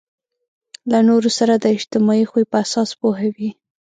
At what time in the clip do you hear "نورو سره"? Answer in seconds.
1.09-1.53